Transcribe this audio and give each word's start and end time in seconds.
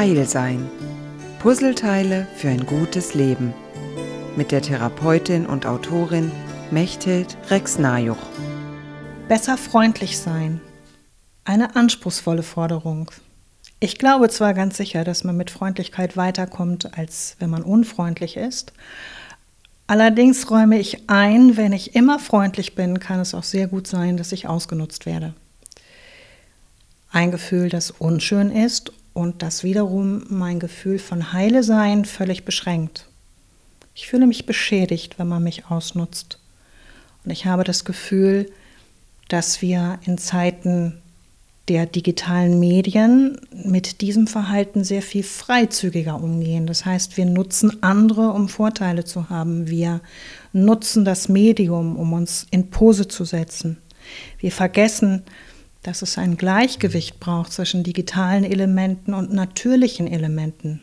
Heilsein. 0.00 0.66
Puzzleteile 1.40 2.26
für 2.34 2.48
ein 2.48 2.64
gutes 2.64 3.12
Leben. 3.12 3.52
Mit 4.34 4.50
der 4.50 4.62
Therapeutin 4.62 5.44
und 5.44 5.66
Autorin 5.66 6.32
Mechthild 6.70 7.36
Rex-Najuch. 7.50 8.16
Besser 9.28 9.58
freundlich 9.58 10.18
sein. 10.18 10.62
Eine 11.44 11.76
anspruchsvolle 11.76 12.42
Forderung. 12.42 13.10
Ich 13.78 13.98
glaube 13.98 14.30
zwar 14.30 14.54
ganz 14.54 14.78
sicher, 14.78 15.04
dass 15.04 15.22
man 15.22 15.36
mit 15.36 15.50
Freundlichkeit 15.50 16.16
weiterkommt, 16.16 16.96
als 16.96 17.36
wenn 17.38 17.50
man 17.50 17.62
unfreundlich 17.62 18.38
ist. 18.38 18.72
Allerdings 19.86 20.50
räume 20.50 20.78
ich 20.78 21.10
ein, 21.10 21.58
wenn 21.58 21.74
ich 21.74 21.94
immer 21.94 22.18
freundlich 22.18 22.74
bin, 22.74 23.00
kann 23.00 23.20
es 23.20 23.34
auch 23.34 23.44
sehr 23.44 23.66
gut 23.66 23.86
sein, 23.86 24.16
dass 24.16 24.32
ich 24.32 24.48
ausgenutzt 24.48 25.04
werde. 25.04 25.34
Ein 27.12 27.32
Gefühl, 27.32 27.68
das 27.68 27.90
unschön 27.90 28.50
ist 28.50 28.92
und 29.12 29.42
das 29.42 29.64
wiederum 29.64 30.24
mein 30.28 30.60
Gefühl 30.60 30.98
von 30.98 31.32
Heile 31.32 31.62
sein 31.62 32.04
völlig 32.04 32.44
beschränkt. 32.44 33.06
Ich 33.94 34.08
fühle 34.08 34.26
mich 34.26 34.46
beschädigt, 34.46 35.18
wenn 35.18 35.28
man 35.28 35.42
mich 35.42 35.66
ausnutzt. 35.66 36.38
Und 37.24 37.30
ich 37.30 37.46
habe 37.46 37.64
das 37.64 37.84
Gefühl, 37.84 38.50
dass 39.28 39.62
wir 39.62 39.98
in 40.04 40.18
Zeiten 40.18 41.00
der 41.68 41.86
digitalen 41.86 42.58
Medien 42.58 43.40
mit 43.52 44.00
diesem 44.00 44.26
Verhalten 44.26 44.82
sehr 44.82 45.02
viel 45.02 45.22
freizügiger 45.22 46.20
umgehen. 46.20 46.66
Das 46.66 46.84
heißt, 46.84 47.16
wir 47.16 47.26
nutzen 47.26 47.80
andere, 47.82 48.32
um 48.32 48.48
Vorteile 48.48 49.04
zu 49.04 49.30
haben. 49.30 49.68
Wir 49.68 50.00
nutzen 50.52 51.04
das 51.04 51.28
Medium, 51.28 51.96
um 51.96 52.12
uns 52.12 52.46
in 52.50 52.70
Pose 52.70 53.06
zu 53.06 53.24
setzen. 53.24 53.76
Wir 54.40 54.50
vergessen, 54.50 55.22
dass 55.82 56.02
es 56.02 56.18
ein 56.18 56.36
Gleichgewicht 56.36 57.20
braucht 57.20 57.52
zwischen 57.52 57.82
digitalen 57.82 58.44
Elementen 58.44 59.14
und 59.14 59.32
natürlichen 59.32 60.06
Elementen. 60.06 60.82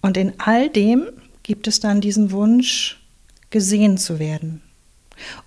Und 0.00 0.16
in 0.16 0.34
all 0.38 0.68
dem 0.68 1.06
gibt 1.42 1.66
es 1.66 1.80
dann 1.80 2.00
diesen 2.00 2.30
Wunsch, 2.30 3.00
gesehen 3.50 3.98
zu 3.98 4.18
werden. 4.18 4.62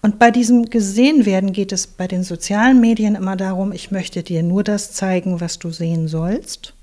Und 0.02 0.20
bei 0.20 0.32
diesem 0.32 0.70
Gesehenwerden 0.70 1.52
geht 1.52 1.72
es 1.72 1.88
bei 1.88 2.08
den 2.08 2.24
sozialen 2.24 2.80
Medien 2.80 3.16
immer 3.16 3.36
darum, 3.36 3.72
ich 3.72 3.92
möchte 3.92 4.24
dir 4.24 4.44
nur 4.44 4.64
das 4.64 4.94
zeigen, 4.94 5.42
was 5.42 5.60
du 5.60 5.72
sehen 5.72 6.08
sollst. 6.08 6.74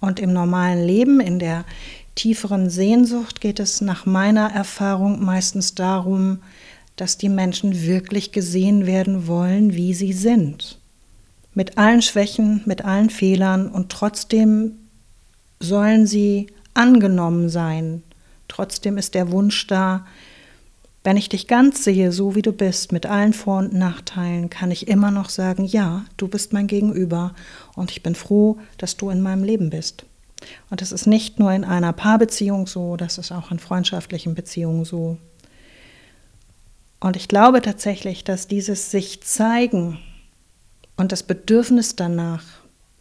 Und 0.00 0.20
im 0.20 0.32
normalen 0.32 0.84
Leben, 0.84 1.20
in 1.20 1.38
der 1.38 1.64
tieferen 2.14 2.70
Sehnsucht, 2.70 3.40
geht 3.40 3.60
es 3.60 3.80
nach 3.80 4.06
meiner 4.06 4.50
Erfahrung 4.52 5.24
meistens 5.24 5.74
darum, 5.74 6.38
dass 6.96 7.18
die 7.18 7.28
Menschen 7.28 7.82
wirklich 7.82 8.32
gesehen 8.32 8.86
werden 8.86 9.26
wollen, 9.26 9.74
wie 9.74 9.94
sie 9.94 10.12
sind. 10.12 10.78
Mit 11.54 11.78
allen 11.78 12.02
Schwächen, 12.02 12.62
mit 12.64 12.84
allen 12.84 13.10
Fehlern 13.10 13.68
und 13.68 13.90
trotzdem 13.90 14.78
sollen 15.60 16.06
sie 16.06 16.48
angenommen 16.74 17.48
sein. 17.48 18.02
Trotzdem 18.48 18.98
ist 18.98 19.14
der 19.14 19.30
Wunsch 19.30 19.66
da, 19.66 20.06
wenn 21.04 21.16
ich 21.16 21.28
dich 21.28 21.48
ganz 21.48 21.82
sehe, 21.82 22.12
so 22.12 22.34
wie 22.36 22.42
du 22.42 22.52
bist, 22.52 22.92
mit 22.92 23.06
allen 23.06 23.32
Vor- 23.32 23.58
und 23.58 23.74
Nachteilen, 23.74 24.50
kann 24.50 24.70
ich 24.70 24.86
immer 24.86 25.10
noch 25.10 25.30
sagen, 25.30 25.64
ja, 25.64 26.04
du 26.16 26.28
bist 26.28 26.52
mein 26.52 26.68
Gegenüber 26.68 27.34
und 27.74 27.90
ich 27.90 28.02
bin 28.02 28.14
froh, 28.14 28.58
dass 28.78 28.96
du 28.96 29.10
in 29.10 29.20
meinem 29.20 29.42
Leben 29.42 29.70
bist. 29.70 30.04
Und 30.70 30.80
das 30.80 30.92
ist 30.92 31.06
nicht 31.06 31.38
nur 31.38 31.52
in 31.52 31.64
einer 31.64 31.92
Paarbeziehung 31.92 32.66
so, 32.66 32.96
das 32.96 33.18
ist 33.18 33.32
auch 33.32 33.50
in 33.50 33.58
freundschaftlichen 33.58 34.34
Beziehungen 34.34 34.84
so. 34.84 35.18
Und 37.00 37.16
ich 37.16 37.26
glaube 37.26 37.62
tatsächlich, 37.62 38.22
dass 38.22 38.46
dieses 38.46 38.92
sich 38.92 39.22
zeigen 39.22 39.98
und 40.96 41.12
das 41.12 41.22
Bedürfnis 41.22 41.96
danach, 41.96 42.44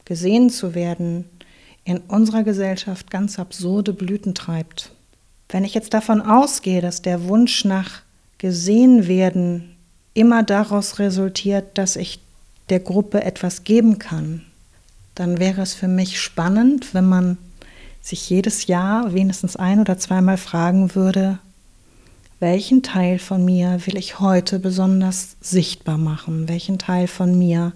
gesehen 0.06 0.50
zu 0.50 0.76
werden, 0.76 1.26
in 1.84 1.98
unserer 1.98 2.44
Gesellschaft 2.44 3.10
ganz 3.10 3.40
absurde 3.40 3.94
Blüten 3.94 4.36
treibt. 4.36 4.92
Wenn 5.50 5.64
ich 5.64 5.74
jetzt 5.74 5.94
davon 5.94 6.22
ausgehe, 6.22 6.82
dass 6.82 7.02
der 7.02 7.26
Wunsch 7.26 7.66
nach 7.66 8.02
gesehen 8.38 9.08
werden 9.08 9.76
immer 10.14 10.44
daraus 10.44 11.00
resultiert, 11.00 11.78
dass 11.78 11.96
ich 11.96 12.20
der 12.70 12.80
Gruppe 12.80 13.24
etwas 13.24 13.64
geben 13.64 14.00
kann, 14.00 14.42
dann 15.16 15.40
wäre 15.40 15.62
es 15.62 15.74
für 15.74 15.88
mich 15.88 16.20
spannend, 16.20 16.94
wenn 16.94 17.08
man 17.08 17.38
sich 18.02 18.30
jedes 18.30 18.68
Jahr 18.68 19.14
wenigstens 19.14 19.56
ein 19.56 19.80
oder 19.80 19.98
zweimal 19.98 20.38
fragen 20.38 20.96
würde, 20.96 21.40
welchen 22.42 22.82
Teil 22.82 23.20
von 23.20 23.46
mir 23.46 23.86
will 23.86 23.96
ich 23.98 24.20
heute 24.20 24.58
besonders 24.58 25.38
sichtbar 25.42 26.00
machen? 26.00 26.50
Welchen 26.50 26.80
Teil 26.80 27.08
von 27.08 27.38
mir 27.38 27.72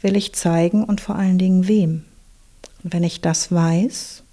will 0.00 0.16
ich 0.16 0.34
zeigen 0.34 0.82
und 0.82 1.00
vor 1.00 1.14
allen 1.14 1.38
Dingen 1.38 1.68
wem? 1.68 2.04
Und 2.82 2.92
wenn 2.92 3.04
ich 3.04 3.20
das 3.20 3.52
weiß, 3.52 4.24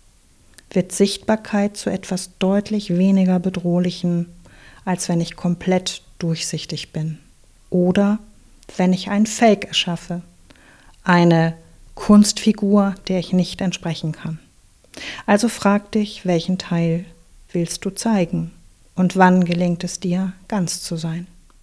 wird 0.72 0.92
Sichtbarkeit 0.92 1.78
zu 1.78 1.92
etwas 1.92 2.32
deutlich 2.40 2.98
weniger 2.98 3.40
bedrohlichen, 3.40 4.26
als 4.84 5.08
wenn 5.10 5.22
ich 5.22 5.36
komplett 5.36 6.02
durchsichtig 6.18 6.92
bin. 6.92 7.20
Oder 7.70 8.18
wenn 8.78 8.94
ich 8.94 9.12
ein 9.12 9.28
Fake 9.28 9.66
erschaffe, 9.66 10.24
eine 11.04 11.54
Kunstfigur, 11.94 12.96
der 13.08 13.20
ich 13.20 13.32
nicht 13.32 13.62
entsprechen 13.62 14.12
kann. 14.12 14.40
Also 15.28 15.50
frag 15.50 15.92
dich, 15.92 16.26
welchen 16.26 16.58
Teil 16.58 17.06
willst 17.52 17.86
du 17.86 17.92
zeigen 17.92 18.52
und 18.96 19.18
wann 19.18 19.46
gelingt 19.46 19.84
es 19.84 20.00
dir, 20.00 20.34
ganz 20.47 20.84
zu 20.84 20.96
sein. 20.96 21.28